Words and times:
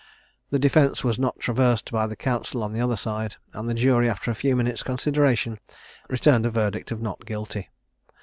This 0.49 0.59
defence 0.61 1.03
was 1.03 1.19
not 1.19 1.37
traversed 1.39 1.91
by 1.91 2.07
the 2.07 2.15
counsel 2.15 2.63
on 2.63 2.73
the 2.73 2.81
other 2.81 2.95
side, 2.97 3.35
and 3.53 3.69
the 3.69 3.75
Jury, 3.75 4.09
after 4.09 4.31
a 4.31 4.33
few 4.33 4.55
minutes' 4.55 4.81
consideration, 4.81 5.59
returned 6.09 6.47
a 6.47 6.49
verdict 6.49 6.89
of 6.89 7.03
not 7.03 7.23
guilty. 7.23 7.69